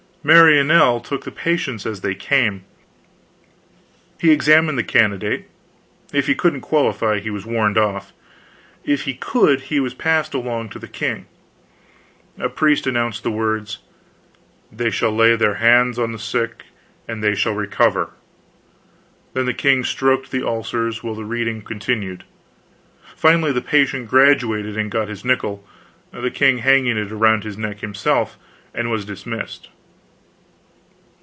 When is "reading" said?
21.25-21.63